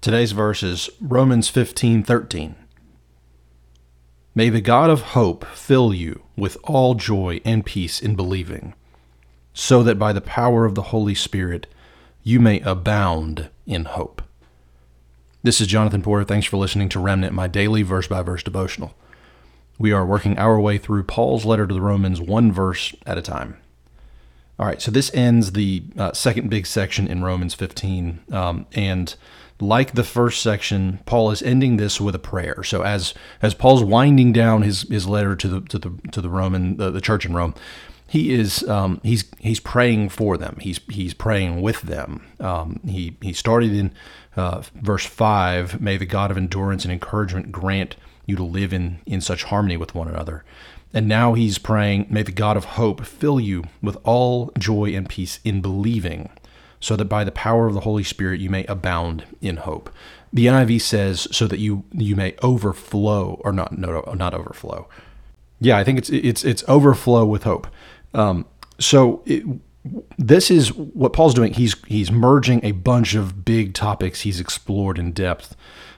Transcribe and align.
Today's 0.00 0.30
verse 0.30 0.62
is 0.62 0.88
Romans 1.00 1.48
15 1.48 2.04
13. 2.04 2.54
May 4.32 4.48
the 4.48 4.60
God 4.60 4.90
of 4.90 5.00
hope 5.02 5.44
fill 5.46 5.92
you 5.92 6.22
with 6.36 6.56
all 6.62 6.94
joy 6.94 7.40
and 7.44 7.66
peace 7.66 8.00
in 8.00 8.14
believing, 8.14 8.74
so 9.52 9.82
that 9.82 9.98
by 9.98 10.12
the 10.12 10.20
power 10.20 10.64
of 10.64 10.76
the 10.76 10.94
Holy 10.94 11.16
Spirit 11.16 11.66
you 12.22 12.38
may 12.38 12.60
abound 12.60 13.50
in 13.66 13.86
hope. 13.86 14.22
This 15.42 15.60
is 15.60 15.66
Jonathan 15.66 16.02
Porter. 16.02 16.24
Thanks 16.24 16.46
for 16.46 16.58
listening 16.58 16.88
to 16.90 17.00
Remnant, 17.00 17.34
my 17.34 17.48
daily 17.48 17.82
verse 17.82 18.06
by 18.06 18.22
verse 18.22 18.44
devotional. 18.44 18.94
We 19.80 19.90
are 19.90 20.06
working 20.06 20.38
our 20.38 20.60
way 20.60 20.78
through 20.78 21.02
Paul's 21.02 21.44
letter 21.44 21.66
to 21.66 21.74
the 21.74 21.80
Romans 21.80 22.20
one 22.20 22.52
verse 22.52 22.94
at 23.04 23.18
a 23.18 23.22
time. 23.22 23.56
All 24.58 24.66
right, 24.66 24.82
so 24.82 24.90
this 24.90 25.12
ends 25.14 25.52
the 25.52 25.84
uh, 25.96 26.12
second 26.12 26.50
big 26.50 26.66
section 26.66 27.06
in 27.06 27.22
Romans 27.22 27.54
15. 27.54 28.20
Um, 28.32 28.66
and 28.72 29.14
like 29.60 29.92
the 29.92 30.02
first 30.02 30.42
section, 30.42 30.98
Paul 31.06 31.30
is 31.30 31.42
ending 31.42 31.76
this 31.76 32.00
with 32.00 32.14
a 32.14 32.20
prayer. 32.20 32.64
So 32.64 32.82
as 32.82 33.14
as 33.40 33.54
Paul's 33.54 33.84
winding 33.84 34.32
down 34.32 34.62
his 34.62 34.82
his 34.82 35.06
letter 35.06 35.36
to 35.36 35.48
the 35.48 35.60
to 35.62 35.78
the 35.78 35.90
to 36.12 36.20
the 36.20 36.28
Roman 36.28 36.76
the, 36.76 36.90
the 36.90 37.00
church 37.00 37.24
in 37.24 37.34
Rome, 37.34 37.54
he 38.08 38.32
is 38.32 38.66
um, 38.68 39.00
he's 39.04 39.24
he's 39.38 39.60
praying 39.60 40.08
for 40.08 40.36
them. 40.36 40.56
He's 40.60 40.80
he's 40.88 41.14
praying 41.14 41.60
with 41.62 41.82
them. 41.82 42.26
Um, 42.40 42.80
he 42.84 43.16
he 43.20 43.32
started 43.32 43.72
in 43.72 43.92
uh, 44.36 44.62
verse 44.74 45.04
five. 45.06 45.80
May 45.80 45.96
the 45.96 46.06
God 46.06 46.30
of 46.30 46.36
endurance 46.36 46.84
and 46.84 46.92
encouragement 46.92 47.52
grant 47.52 47.96
you 48.26 48.36
to 48.36 48.44
live 48.44 48.72
in 48.72 49.00
in 49.06 49.20
such 49.20 49.44
harmony 49.44 49.76
with 49.76 49.94
one 49.94 50.08
another. 50.08 50.44
And 50.92 51.06
now 51.06 51.34
he's 51.34 51.58
praying, 51.58 52.06
may 52.08 52.22
the 52.22 52.32
God 52.32 52.56
of 52.56 52.64
hope 52.64 53.04
fill 53.04 53.38
you 53.38 53.64
with 53.82 53.98
all 54.04 54.50
joy 54.58 54.94
and 54.94 55.08
peace 55.08 55.38
in 55.44 55.60
believing 55.60 56.30
so 56.80 56.96
that 56.96 57.06
by 57.06 57.24
the 57.24 57.32
power 57.32 57.66
of 57.66 57.74
the 57.74 57.80
Holy 57.80 58.04
Spirit 58.04 58.40
you 58.40 58.50
may 58.50 58.64
abound 58.64 59.24
in 59.40 59.58
hope. 59.58 59.90
The 60.32 60.46
NIV 60.46 60.80
says 60.80 61.28
so 61.30 61.46
that 61.46 61.58
you 61.58 61.84
you 61.92 62.14
may 62.14 62.34
overflow 62.42 63.40
or 63.44 63.52
not 63.52 63.76
no 63.76 64.00
not 64.14 64.34
overflow. 64.34 64.88
Yeah, 65.60 65.76
I 65.76 65.84
think 65.84 65.98
it's 65.98 66.10
it's 66.10 66.44
it's 66.44 66.64
overflow 66.68 67.24
with 67.24 67.44
hope. 67.44 67.66
Um, 68.14 68.46
so 68.78 69.22
it, 69.26 69.44
this 70.18 70.50
is 70.50 70.72
what 70.72 71.12
Paul's 71.12 71.34
doing. 71.34 71.54
He's 71.54 71.74
he's 71.86 72.10
merging 72.10 72.64
a 72.64 72.72
bunch 72.72 73.14
of 73.14 73.44
big 73.44 73.74
topics 73.74 74.20
he's 74.20 74.40
explored 74.40 74.98
in 74.98 75.12
depth. 75.12 75.56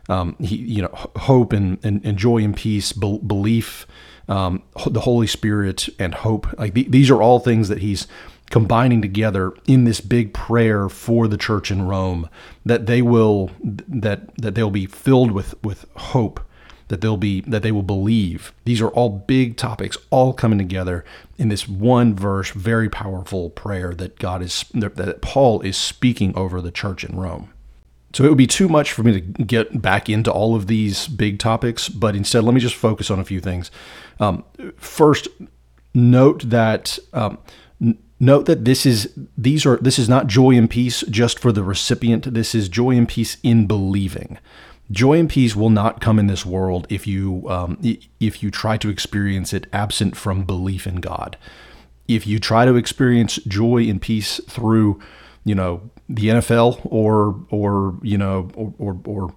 Um, 0.09 0.37
he 0.41 0.57
you 0.57 0.83
know 0.83 0.91
hope 1.17 1.53
and, 1.53 1.79
and, 1.85 2.05
and 2.05 2.17
joy 2.17 2.39
and 2.39 2.57
peace, 2.57 2.93
be, 2.93 3.19
belief, 3.19 3.87
um, 4.31 4.63
the 4.87 5.01
Holy 5.01 5.27
Spirit 5.27 5.89
and 5.99 6.15
hope. 6.15 6.47
Like 6.59 6.75
the, 6.75 6.85
these 6.85 7.11
are 7.11 7.21
all 7.21 7.41
things 7.41 7.69
that 7.69 7.79
he's 7.79 8.07
combining 8.51 9.03
together 9.03 9.53
in 9.67 9.85
this 9.85 10.01
big 10.01 10.33
prayer 10.33 10.89
for 10.89 11.29
the 11.29 11.37
church 11.37 11.71
in 11.71 11.83
Rome 11.83 12.29
that 12.65 12.87
they 12.87 13.03
will 13.03 13.51
that 13.63 14.35
that 14.37 14.55
they'll 14.55 14.71
be 14.71 14.87
filled 14.87 15.31
with 15.31 15.55
with 15.63 15.87
hope 15.97 16.41
that 16.89 17.01
they'll 17.01 17.17
be 17.17 17.43
that 17.43 17.63
they 17.63 17.71
will 17.71 17.85
believe 17.85 18.53
these 18.65 18.81
are 18.81 18.89
all 18.89 19.09
big 19.09 19.57
topics 19.57 19.97
all 20.11 20.33
coming 20.33 20.59
together 20.59 21.05
in 21.39 21.49
this 21.49 21.69
one 21.69 22.17
verse 22.17 22.51
very 22.51 22.89
powerful 22.89 23.51
prayer 23.51 23.95
that 23.95 24.19
God 24.19 24.43
is 24.43 24.65
that 24.75 25.23
Paul 25.23 25.61
is 25.61 25.77
speaking 25.77 26.37
over 26.37 26.61
the 26.61 26.73
church 26.73 27.05
in 27.05 27.17
Rome 27.17 27.53
so 28.13 28.25
it 28.25 28.29
would 28.29 28.39
be 28.39 28.47
too 28.47 28.69
much 28.69 28.93
for 28.93 29.03
me 29.03 29.13
to 29.13 29.21
get 29.21 29.81
back 29.81 30.09
into 30.09 30.31
all 30.31 30.55
of 30.57 30.67
these 30.67 31.09
big 31.09 31.39
topics 31.39 31.89
but 31.89 32.17
instead 32.17 32.45
let 32.45 32.55
me 32.55 32.61
just 32.61 32.75
focus 32.75 33.11
on 33.11 33.19
a 33.19 33.25
few 33.25 33.41
things 33.41 33.71
um, 34.19 34.45
first 34.77 35.29
note 35.95 36.49
that 36.51 36.99
um, 37.13 37.39
Note 38.23 38.45
that 38.45 38.67
this 38.67 38.85
is 38.85 39.15
these 39.39 39.65
are 39.65 39.79
this 39.79 39.99
is 39.99 40.07
not 40.07 40.27
joy 40.27 40.51
and 40.51 40.69
peace 40.69 41.01
just 41.09 41.39
for 41.39 41.53
the 41.53 41.65
recipient. 41.65 42.35
This 42.35 42.55
is 42.55 42.69
joy 42.69 42.91
and 42.91 43.09
peace 43.09 43.39
in 43.43 43.67
believing. 43.67 44.39
Joy 44.91 45.19
and 45.19 45.31
peace 45.31 45.57
will 45.57 45.71
not 45.71 46.03
come 46.03 46.19
in 46.19 46.27
this 46.27 46.45
world 46.45 46.87
if 46.91 47.07
you 47.07 47.49
um, 47.49 47.79
if 48.21 48.43
you 48.43 48.51
try 48.51 48.77
to 48.77 48.91
experience 48.91 49.55
it 49.55 49.67
absent 49.73 50.19
from 50.19 50.45
belief 50.45 50.87
in 50.87 50.97
God. 50.97 51.39
If 52.09 52.27
you 52.27 52.39
try 52.39 52.67
to 52.67 52.77
experience 52.77 53.37
joy 53.37 53.89
and 53.89 54.03
peace 54.03 54.39
through, 54.47 55.01
you 55.45 55.55
know, 55.55 55.91
the 56.15 56.27
NFL 56.27 56.81
or 56.85 57.41
or 57.51 57.99
you 58.03 58.19
know 58.19 58.51
or 58.55 58.75
or, 58.79 59.01
or 59.05 59.35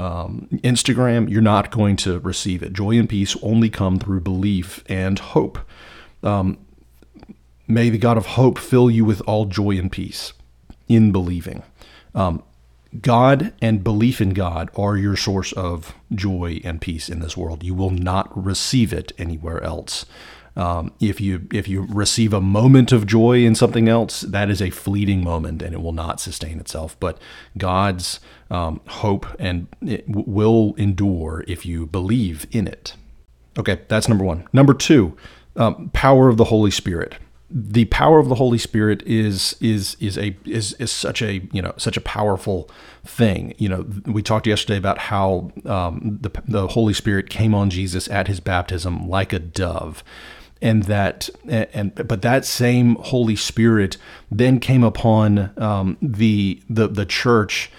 um, 0.00 0.48
Instagram, 0.52 1.28
you're 1.30 1.42
not 1.42 1.70
going 1.70 1.96
to 1.96 2.20
receive 2.20 2.62
it. 2.62 2.72
Joy 2.72 2.98
and 2.98 3.08
peace 3.08 3.36
only 3.42 3.70
come 3.70 3.98
through 3.98 4.20
belief 4.20 4.84
and 4.88 5.18
hope. 5.18 5.58
Um, 6.22 6.58
May 7.68 7.90
the 7.90 7.98
God 7.98 8.16
of 8.16 8.26
hope 8.26 8.58
fill 8.58 8.90
you 8.90 9.04
with 9.04 9.20
all 9.22 9.44
joy 9.46 9.76
and 9.76 9.90
peace 9.90 10.32
in 10.88 11.10
believing. 11.10 11.64
Um, 12.14 12.42
God 13.00 13.52
and 13.60 13.82
belief 13.82 14.20
in 14.20 14.30
God 14.30 14.70
are 14.76 14.96
your 14.96 15.16
source 15.16 15.52
of 15.52 15.92
joy 16.14 16.60
and 16.62 16.80
peace 16.80 17.08
in 17.08 17.18
this 17.18 17.36
world. 17.36 17.64
You 17.64 17.74
will 17.74 17.90
not 17.90 18.30
receive 18.36 18.92
it 18.92 19.12
anywhere 19.18 19.62
else. 19.62 20.06
Um, 20.56 20.92
if 21.00 21.20
you 21.20 21.46
if 21.52 21.68
you 21.68 21.86
receive 21.90 22.32
a 22.32 22.40
moment 22.40 22.90
of 22.90 23.06
joy 23.06 23.44
in 23.44 23.54
something 23.54 23.88
else, 23.88 24.22
that 24.22 24.48
is 24.50 24.62
a 24.62 24.70
fleeting 24.70 25.22
moment 25.22 25.62
and 25.62 25.74
it 25.74 25.82
will 25.82 25.92
not 25.92 26.20
sustain 26.20 26.58
itself. 26.58 26.98
But 26.98 27.18
God's 27.58 28.20
um, 28.50 28.80
hope 28.86 29.26
and 29.38 29.66
it 29.82 30.06
w- 30.06 30.24
will 30.26 30.74
endure 30.76 31.44
if 31.46 31.66
you 31.66 31.86
believe 31.86 32.46
in 32.50 32.66
it. 32.66 32.94
Okay, 33.58 33.80
that's 33.88 34.08
number 34.08 34.24
one. 34.24 34.46
Number 34.52 34.72
two, 34.74 35.16
um, 35.56 35.90
power 35.90 36.28
of 36.28 36.36
the 36.36 36.44
Holy 36.44 36.70
Spirit 36.70 37.16
the 37.48 37.84
power 37.86 38.18
of 38.18 38.28
the 38.28 38.34
Holy 38.34 38.58
Spirit 38.58 39.02
is 39.06 39.56
is 39.60 39.96
is 40.00 40.18
a 40.18 40.36
is 40.44 40.72
is 40.74 40.90
such 40.90 41.22
a 41.22 41.46
you 41.52 41.62
know 41.62 41.72
such 41.76 41.96
a 41.96 42.00
powerful 42.00 42.68
thing. 43.04 43.54
You 43.56 43.68
know, 43.68 43.86
we 44.04 44.22
talked 44.22 44.46
yesterday 44.46 44.78
about 44.78 44.98
how 44.98 45.52
um, 45.64 46.18
the 46.20 46.30
the 46.46 46.68
Holy 46.68 46.92
Spirit 46.92 47.30
came 47.30 47.54
on 47.54 47.70
Jesus 47.70 48.08
at 48.08 48.26
his 48.26 48.40
baptism 48.40 49.08
like 49.08 49.32
a 49.32 49.38
dove, 49.38 50.02
and 50.62 50.84
that 50.84 51.28
and 51.46 51.94
but 51.94 52.22
that 52.22 52.44
same 52.44 52.96
Holy 52.96 53.36
Spirit 53.36 53.96
then 54.30 54.58
came 54.58 54.82
upon 54.82 55.52
um, 55.58 55.96
the 56.00 56.60
the 56.68 56.88
the 56.88 57.06
church 57.06 57.70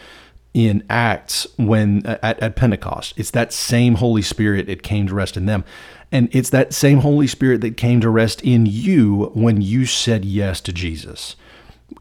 in 0.54 0.84
Acts 0.90 1.46
when 1.58 2.06
at, 2.06 2.40
at 2.40 2.56
Pentecost. 2.56 3.14
It's 3.18 3.32
that 3.32 3.54
same 3.54 3.96
Holy 3.96 4.22
Spirit 4.22 4.70
it 4.70 4.84
came 4.84 5.08
to 5.08 5.14
rest 5.14 5.38
in 5.38 5.46
them. 5.46 5.64
And 6.12 6.30
it's 6.32 6.50
that 6.52 6.74
same 6.74 7.00
Holy 7.00 7.28
Spirit 7.28 7.62
that 7.62 7.78
came 7.78 8.00
to 8.02 8.10
rest 8.10 8.42
in 8.42 8.66
you 8.66 9.32
when 9.36 9.62
you 9.62 9.86
said 9.86 10.24
yes 10.24 10.62
to 10.62 10.72
Jesus. 10.72 11.36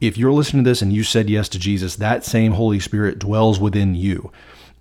If 0.00 0.16
you're 0.16 0.32
listening 0.32 0.64
to 0.64 0.70
this 0.70 0.80
and 0.80 0.92
you 0.92 1.02
said 1.02 1.28
yes 1.28 1.48
to 1.50 1.58
Jesus, 1.58 1.96
that 1.96 2.24
same 2.24 2.52
Holy 2.52 2.78
Spirit 2.78 3.18
dwells 3.18 3.58
within 3.58 3.94
you 3.94 4.32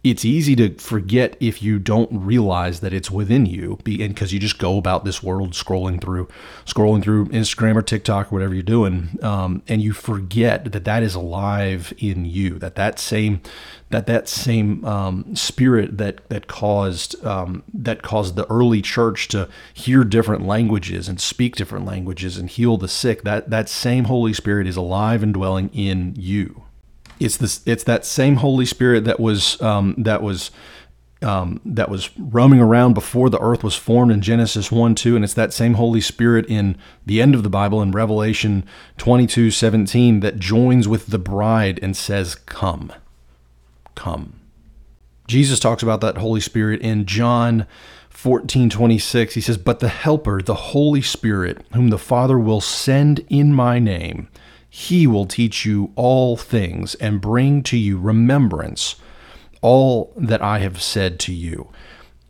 it's 0.05 0.23
easy 0.23 0.55
to 0.55 0.71
forget 0.75 1.35
if 1.39 1.63
you 1.63 1.79
don't 1.79 2.09
realize 2.11 2.81
that 2.81 2.93
it's 2.93 3.09
within 3.09 3.47
you 3.47 3.79
because 3.83 4.31
you 4.31 4.39
just 4.39 4.59
go 4.59 4.77
about 4.77 5.03
this 5.03 5.23
world 5.23 5.53
scrolling 5.53 5.99
through 5.99 6.27
scrolling 6.63 7.01
through 7.01 7.25
instagram 7.29 7.75
or 7.75 7.81
tiktok 7.81 8.31
or 8.31 8.35
whatever 8.35 8.53
you're 8.53 8.61
doing 8.61 9.17
um, 9.23 9.63
and 9.67 9.81
you 9.81 9.93
forget 9.93 10.71
that 10.71 10.85
that 10.85 11.01
is 11.01 11.15
alive 11.15 11.91
in 11.97 12.23
you 12.23 12.59
that 12.59 12.75
that 12.75 12.99
same 12.99 13.41
that 13.89 14.05
that 14.05 14.29
same 14.29 14.85
um, 14.85 15.35
spirit 15.35 15.97
that 15.97 16.29
that 16.29 16.45
caused 16.45 17.23
um, 17.25 17.63
that 17.73 18.03
caused 18.03 18.35
the 18.35 18.45
early 18.45 18.83
church 18.83 19.27
to 19.27 19.49
hear 19.73 20.03
different 20.03 20.45
languages 20.45 21.09
and 21.09 21.19
speak 21.19 21.55
different 21.55 21.83
languages 21.83 22.37
and 22.37 22.51
heal 22.51 22.77
the 22.77 22.87
sick 22.87 23.23
that 23.23 23.49
that 23.49 23.67
same 23.67 24.03
holy 24.03 24.33
spirit 24.33 24.67
is 24.67 24.77
alive 24.77 25.23
and 25.23 25.33
dwelling 25.33 25.71
in 25.73 26.13
you 26.15 26.64
it's 27.19 27.37
this 27.37 27.61
it's 27.65 27.83
that 27.85 28.05
same 28.05 28.37
Holy 28.37 28.65
Spirit 28.65 29.05
that 29.05 29.19
was 29.19 29.61
um, 29.61 29.95
that 29.97 30.21
was 30.21 30.51
um, 31.21 31.59
that 31.65 31.89
was 31.89 32.09
roaming 32.17 32.59
around 32.59 32.93
before 32.93 33.29
the 33.29 33.41
earth 33.41 33.63
was 33.63 33.75
formed 33.75 34.11
in 34.11 34.21
Genesis 34.21 34.71
1 34.71 34.95
2. 34.95 35.15
And 35.15 35.25
it's 35.25 35.33
that 35.33 35.53
same 35.53 35.75
Holy 35.75 36.01
Spirit 36.01 36.45
in 36.47 36.77
the 37.05 37.21
end 37.21 37.35
of 37.35 37.43
the 37.43 37.49
Bible 37.49 37.81
in 37.81 37.91
Revelation 37.91 38.65
22 38.97 39.51
17 39.51 40.19
that 40.19 40.37
joins 40.37 40.87
with 40.87 41.07
the 41.07 41.19
bride 41.19 41.79
and 41.81 41.97
says, 41.97 42.35
Come, 42.35 42.93
come. 43.95 44.39
Jesus 45.27 45.59
talks 45.59 45.81
about 45.81 46.01
that 46.01 46.17
Holy 46.17 46.41
Spirit 46.41 46.81
in 46.81 47.05
John 47.05 47.65
14 48.09 48.69
26. 48.69 49.33
He 49.33 49.41
says, 49.41 49.57
But 49.57 49.79
the 49.79 49.89
Helper, 49.89 50.41
the 50.41 50.53
Holy 50.53 51.01
Spirit, 51.01 51.65
whom 51.73 51.89
the 51.89 51.97
Father 51.97 52.37
will 52.37 52.61
send 52.61 53.25
in 53.29 53.53
my 53.53 53.79
name, 53.79 54.27
he 54.77 55.07
will 55.07 55.25
teach 55.25 55.65
you 55.65 55.93
all 55.95 56.35
things 56.35 56.95
and 56.95 57.21
bring 57.21 57.63
to 57.63 57.77
you 57.77 57.97
remembrance 57.97 58.97
all 59.61 60.11
that 60.17 60.41
I 60.41 60.59
have 60.59 60.81
said 60.81 61.17
to 61.21 61.33
you. 61.33 61.69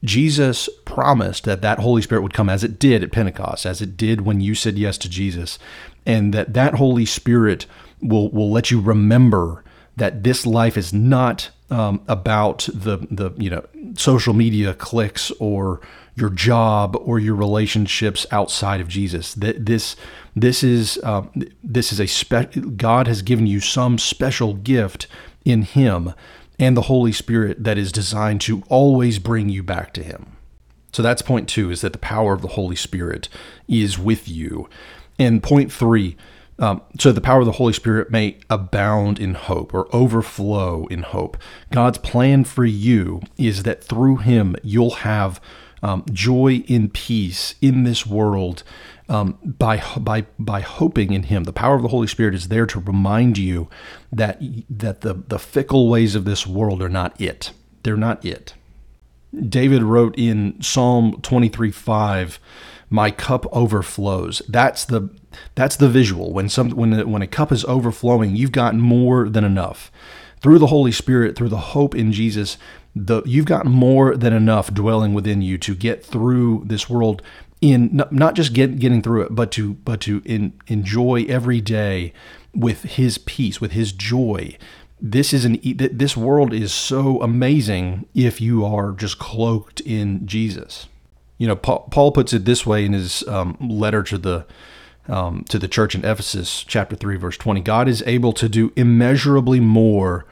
Jesus 0.03 0.69
promised 0.85 1.45
that 1.45 1.63
that 1.63 1.79
Holy 1.79 2.03
Spirit 2.03 2.21
would 2.21 2.35
come 2.35 2.47
as 2.47 2.63
it 2.63 2.77
did 2.77 3.01
at 3.01 3.11
Pentecost, 3.11 3.65
as 3.65 3.81
it 3.81 3.97
did 3.97 4.21
when 4.21 4.41
you 4.41 4.53
said 4.53 4.77
yes 4.77 4.99
to 4.99 5.09
Jesus, 5.09 5.57
and 6.05 6.35
that 6.35 6.53
that 6.53 6.75
Holy 6.75 7.03
Spirit 7.07 7.65
will 7.99 8.29
will 8.29 8.51
let 8.51 8.69
you 8.69 8.79
remember 8.79 9.63
that 9.95 10.23
this 10.23 10.45
life 10.45 10.77
is 10.77 10.93
not 10.93 11.49
um, 11.71 11.99
about 12.07 12.69
the 12.71 13.07
the 13.09 13.31
you 13.37 13.49
know 13.49 13.65
social 13.95 14.35
media 14.35 14.75
clicks 14.75 15.31
or 15.39 15.81
your 16.15 16.29
job 16.29 16.95
or 17.01 17.19
your 17.19 17.35
relationships 17.35 18.25
outside 18.31 18.81
of 18.81 18.87
Jesus. 18.87 19.33
This 19.33 19.95
this 20.35 20.63
is 20.63 20.99
uh, 21.03 21.23
this 21.63 21.91
is 21.91 21.99
a 21.99 22.07
spe- 22.07 22.77
God 22.77 23.07
has 23.07 23.21
given 23.21 23.47
you 23.47 23.59
some 23.59 23.97
special 23.97 24.53
gift 24.53 25.07
in 25.43 25.63
Him 25.63 26.13
and 26.57 26.75
the 26.75 26.83
Holy 26.83 27.11
Spirit 27.11 27.63
that 27.63 27.77
is 27.77 27.91
designed 27.91 28.41
to 28.41 28.63
always 28.69 29.19
bring 29.19 29.49
you 29.49 29.61
back 29.61 29.93
to 29.93 30.03
Him. 30.03 30.37
So 30.91 31.03
that's 31.03 31.21
point 31.21 31.49
two 31.49 31.71
is 31.71 31.81
that 31.81 31.91
the 31.91 31.99
power 31.99 32.33
of 32.33 32.41
the 32.41 32.49
Holy 32.49 32.77
Spirit 32.77 33.27
is 33.67 33.99
with 33.99 34.29
you. 34.29 34.69
And 35.19 35.43
point 35.43 35.71
three, 35.71 36.15
um, 36.59 36.81
so 36.97 37.11
the 37.11 37.19
power 37.19 37.41
of 37.41 37.45
the 37.45 37.53
Holy 37.53 37.73
Spirit 37.73 38.11
may 38.11 38.37
abound 38.49 39.19
in 39.19 39.33
hope 39.33 39.73
or 39.73 39.93
overflow 39.93 40.87
in 40.87 41.03
hope. 41.03 41.37
God's 41.71 41.97
plan 41.97 42.45
for 42.45 42.63
you 42.63 43.21
is 43.37 43.63
that 43.63 43.83
through 43.83 44.17
Him 44.17 44.55
you'll 44.63 44.91
have 44.91 45.41
um, 45.85 46.03
joy 46.11 46.63
in 46.67 46.89
peace 46.89 47.53
in 47.61 47.83
this 47.83 48.07
world 48.07 48.63
um, 49.07 49.37
by 49.43 49.83
by 49.99 50.25
by 50.39 50.61
hoping 50.61 51.13
in 51.13 51.23
Him. 51.23 51.43
The 51.43 51.53
power 51.53 51.75
of 51.75 51.83
the 51.83 51.89
Holy 51.89 52.07
Spirit 52.07 52.33
is 52.33 52.47
there 52.47 52.65
to 52.65 52.79
remind 52.79 53.37
you 53.37 53.69
that 54.11 54.41
that 54.67 55.01
the 55.01 55.13
the 55.13 55.37
fickle 55.37 55.87
ways 55.87 56.15
of 56.15 56.25
this 56.25 56.47
world 56.47 56.81
are 56.81 56.89
not 56.89 57.19
it. 57.21 57.51
They're 57.83 57.97
not 57.97 58.25
it. 58.25 58.55
David 59.47 59.83
wrote 59.83 60.17
in 60.17 60.59
Psalm 60.59 61.19
23 61.21 61.69
5, 61.69 62.39
my 62.89 63.11
cup 63.11 63.45
overflows. 63.51 64.41
That's 64.49 64.85
the 64.85 65.09
that's 65.53 65.75
the 65.75 65.89
visual. 65.89 66.33
When 66.33 66.49
some 66.49 66.71
when 66.71 67.11
when 67.11 67.21
a 67.21 67.27
cup 67.27 67.51
is 67.51 67.63
overflowing, 67.65 68.35
you've 68.35 68.51
got 68.51 68.73
more 68.73 69.29
than 69.29 69.43
enough. 69.43 69.91
Through 70.45 70.59
the 70.59 70.67
Holy 70.67 70.91
Spirit, 70.91 71.35
through 71.35 71.49
the 71.49 71.57
hope 71.57 71.95
in 71.95 72.11
Jesus, 72.11 72.59
the 72.95 73.23
you've 73.25 73.47
got 73.47 73.65
more 73.65 74.15
than 74.15 74.31
enough 74.31 74.71
dwelling 74.71 75.15
within 75.15 75.41
you 75.41 75.57
to 75.57 75.73
get 75.73 76.05
through 76.05 76.65
this 76.67 76.87
world 76.87 77.23
in 77.61 77.99
not 78.11 78.35
just 78.35 78.53
get, 78.53 78.77
getting 78.77 79.01
through 79.01 79.23
it, 79.23 79.33
but 79.33 79.51
to 79.53 79.73
but 79.73 80.01
to 80.01 80.21
in, 80.23 80.53
enjoy 80.67 81.25
every 81.27 81.61
day 81.61 82.13
with 82.53 82.83
his 82.83 83.17
peace, 83.17 83.59
with 83.59 83.71
his 83.71 83.91
joy, 83.91 84.55
this 85.01 85.33
is 85.33 85.45
an 85.45 85.59
this 85.73 86.15
world 86.15 86.53
is 86.53 86.71
so 86.71 87.19
amazing 87.23 88.05
if 88.13 88.39
you 88.39 88.63
are 88.63 88.91
just 88.91 89.17
cloaked 89.17 89.79
in 89.79 90.27
Jesus. 90.27 90.85
You 91.39 91.47
know, 91.47 91.55
Paul, 91.55 92.11
puts 92.11 92.33
it 92.33 92.45
this 92.45 92.67
way 92.67 92.85
in 92.85 92.93
his 92.93 93.27
um, 93.27 93.57
letter 93.59 94.03
to 94.03 94.19
the 94.19 94.45
um, 95.07 95.43
to 95.49 95.59
the 95.59 95.67
church 95.67 95.95
in 95.95 96.05
Ephesus, 96.05 96.63
chapter 96.63 96.95
three, 96.95 97.17
verse 97.17 97.37
twenty. 97.37 97.61
God 97.61 97.87
is 97.87 98.03
able 98.05 98.33
to 98.33 98.49
do 98.49 98.71
immeasurably 98.75 99.59
more 99.59 100.25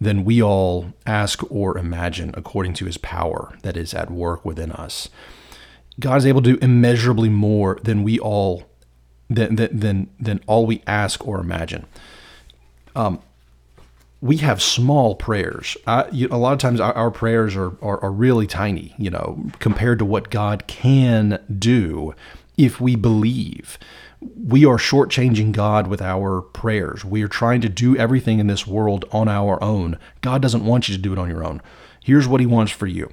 than 0.00 0.24
we 0.24 0.42
all 0.42 0.92
ask 1.06 1.42
or 1.50 1.78
imagine, 1.78 2.30
according 2.34 2.74
to 2.74 2.84
His 2.84 2.98
power 2.98 3.56
that 3.62 3.76
is 3.76 3.94
at 3.94 4.10
work 4.10 4.44
within 4.44 4.72
us. 4.72 5.08
God 5.98 6.18
is 6.18 6.26
able 6.26 6.42
to 6.42 6.52
do 6.52 6.58
immeasurably 6.60 7.30
more 7.30 7.78
than 7.82 8.02
we 8.02 8.18
all 8.18 8.64
than 9.30 9.56
than 9.56 9.78
than, 9.78 10.10
than 10.20 10.40
all 10.46 10.66
we 10.66 10.82
ask 10.86 11.26
or 11.26 11.40
imagine. 11.40 11.86
Um, 12.94 13.20
we 14.20 14.38
have 14.38 14.62
small 14.62 15.14
prayers. 15.14 15.76
I, 15.86 16.08
you, 16.10 16.28
a 16.30 16.38
lot 16.38 16.54
of 16.54 16.58
times 16.58 16.80
our, 16.80 16.92
our 16.94 17.10
prayers 17.10 17.54
are, 17.54 17.76
are, 17.82 18.02
are 18.02 18.10
really 18.10 18.46
tiny, 18.46 18.94
you 18.98 19.10
know, 19.10 19.50
compared 19.58 19.98
to 19.98 20.04
what 20.04 20.30
God 20.30 20.66
can 20.66 21.38
do 21.58 22.14
if 22.56 22.80
we 22.80 22.96
believe. 22.96 23.78
We 24.20 24.64
are 24.64 24.78
shortchanging 24.78 25.52
God 25.52 25.86
with 25.86 26.00
our 26.00 26.40
prayers. 26.40 27.04
We 27.04 27.22
are 27.22 27.28
trying 27.28 27.60
to 27.60 27.68
do 27.68 27.96
everything 27.96 28.38
in 28.38 28.46
this 28.46 28.66
world 28.66 29.04
on 29.12 29.28
our 29.28 29.62
own. 29.62 29.98
God 30.22 30.42
doesn't 30.42 30.64
want 30.64 30.88
you 30.88 30.96
to 30.96 31.00
do 31.00 31.12
it 31.12 31.18
on 31.18 31.28
your 31.28 31.44
own. 31.44 31.60
Here's 32.02 32.26
what 32.26 32.40
He 32.40 32.46
wants 32.46 32.72
for 32.72 32.86
you 32.86 33.10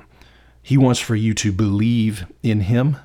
He 0.61 0.77
wants 0.77 0.99
for 0.99 1.15
you 1.15 1.33
to 1.35 1.51
believe 1.51 2.25
in 2.41 2.61
Him. 2.61 2.97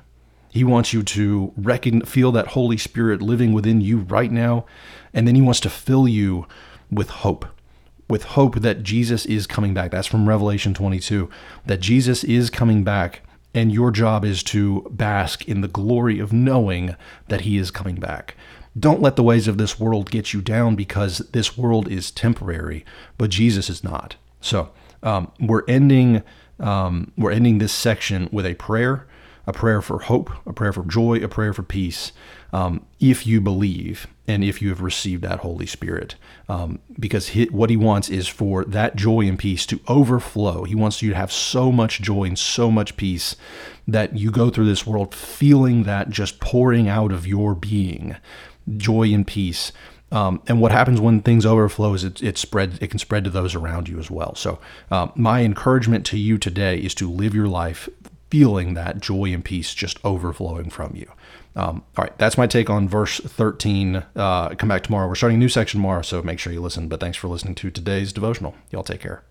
He 0.51 0.63
wants 0.63 0.93
you 0.93 1.03
to 1.03 1.53
reckon, 1.57 2.01
feel 2.01 2.31
that 2.31 2.47
Holy 2.47 2.77
Spirit 2.77 3.21
living 3.21 3.53
within 3.53 3.81
you 3.81 3.99
right 3.99 4.31
now. 4.31 4.65
And 5.13 5.27
then 5.27 5.35
He 5.35 5.41
wants 5.41 5.59
to 5.61 5.69
fill 5.69 6.07
you 6.07 6.47
with 6.89 7.09
hope 7.09 7.45
with 8.09 8.23
hope 8.23 8.55
that 8.55 8.81
Jesus 8.83 9.25
is 9.27 9.45
coming 9.45 9.73
back. 9.73 9.91
That's 9.91 10.07
from 10.07 10.27
Revelation 10.27 10.73
22, 10.73 11.29
that 11.67 11.79
Jesus 11.79 12.23
is 12.23 12.49
coming 12.49 12.83
back, 12.83 13.21
and 13.53 13.71
your 13.71 13.91
job 13.91 14.23
is 14.23 14.43
to 14.43 14.87
bask 14.91 15.47
in 15.47 15.61
the 15.61 15.67
glory 15.67 16.19
of 16.19 16.31
knowing 16.31 16.95
that 17.27 17.41
he 17.41 17.57
is 17.57 17.71
coming 17.71 17.95
back. 17.95 18.35
Don't 18.77 19.01
let 19.01 19.15
the 19.15 19.23
ways 19.23 19.47
of 19.47 19.57
this 19.57 19.79
world 19.79 20.11
get 20.11 20.33
you 20.33 20.41
down 20.41 20.75
because 20.75 21.19
this 21.31 21.57
world 21.57 21.87
is 21.87 22.11
temporary, 22.11 22.85
but 23.17 23.29
Jesus 23.29 23.69
is 23.69 23.83
not. 23.83 24.15
So 24.41 24.71
um, 25.03 25.31
we're 25.39 25.63
ending 25.67 26.23
um, 26.59 27.13
we're 27.17 27.31
ending 27.31 27.59
this 27.59 27.71
section 27.71 28.27
with 28.33 28.45
a 28.45 28.53
prayer 28.55 29.07
a 29.49 29.51
prayer 29.51 29.81
for 29.81 29.97
hope, 29.97 30.29
a 30.45 30.53
prayer 30.53 30.71
for 30.71 30.85
joy, 30.85 31.17
a 31.23 31.27
prayer 31.27 31.53
for 31.53 31.63
peace, 31.63 32.11
um, 32.53 32.85
if 32.99 33.25
you 33.25 33.41
believe 33.41 34.05
and 34.27 34.43
if 34.43 34.61
you 34.61 34.69
have 34.69 34.79
received 34.79 35.23
that 35.23 35.39
Holy 35.39 35.65
Spirit. 35.65 36.13
Um, 36.47 36.77
because 36.99 37.29
he, 37.29 37.45
what 37.45 37.71
he 37.71 37.75
wants 37.75 38.09
is 38.09 38.27
for 38.27 38.63
that 38.65 38.95
joy 38.95 39.21
and 39.21 39.39
peace 39.39 39.65
to 39.65 39.79
overflow. 39.87 40.65
He 40.65 40.75
wants 40.75 41.01
you 41.01 41.09
to 41.09 41.15
have 41.15 41.31
so 41.31 41.71
much 41.71 41.99
joy 41.99 42.25
and 42.25 42.37
so 42.37 42.69
much 42.69 42.95
peace 42.95 43.35
that 43.87 44.15
you 44.15 44.29
go 44.29 44.51
through 44.51 44.67
this 44.67 44.85
world 44.85 45.15
feeling 45.15 45.81
that 45.83 46.11
just 46.11 46.39
pouring 46.39 46.87
out 46.87 47.11
of 47.11 47.25
your 47.25 47.55
being, 47.55 48.17
joy 48.77 49.11
and 49.11 49.25
peace. 49.25 49.71
Um, 50.11 50.43
and 50.47 50.61
what 50.61 50.71
happens 50.71 51.01
when 51.01 51.21
things 51.21 51.43
overflow 51.43 51.95
is 51.95 52.03
it, 52.03 52.21
it 52.21 52.37
spread 52.37 52.77
it 52.81 52.89
can 52.89 52.99
spread 52.99 53.23
to 53.23 53.29
those 53.31 53.55
around 53.55 53.89
you 53.89 53.97
as 53.99 54.11
well. 54.11 54.35
So 54.35 54.59
uh, 54.91 55.07
my 55.15 55.41
encouragement 55.41 56.05
to 56.07 56.17
you 56.17 56.37
today 56.37 56.77
is 56.77 56.93
to 56.95 57.09
live 57.09 57.33
your 57.33 57.47
life 57.47 57.89
feeling 58.29 58.73
that 58.75 58.99
joy 58.99 59.33
and 59.33 59.43
peace 59.43 59.73
just 59.73 59.99
overflowing 60.03 60.69
from 60.69 60.95
you. 60.95 61.11
Um, 61.55 61.83
all 61.97 62.03
right, 62.03 62.17
that's 62.17 62.37
my 62.37 62.47
take 62.47 62.69
on 62.69 62.87
verse 62.87 63.19
13. 63.19 64.03
Uh, 64.15 64.49
come 64.49 64.69
back 64.69 64.83
tomorrow. 64.83 65.07
We're 65.07 65.15
starting 65.15 65.37
a 65.37 65.39
new 65.39 65.49
section 65.49 65.79
tomorrow, 65.79 66.01
so 66.01 66.21
make 66.21 66.39
sure 66.39 66.53
you 66.53 66.61
listen. 66.61 66.87
But 66.87 66.99
thanks 66.99 67.17
for 67.17 67.27
listening 67.27 67.55
to 67.55 67.71
today's 67.71 68.13
devotional. 68.13 68.55
Y'all 68.71 68.83
take 68.83 69.01
care. 69.01 69.23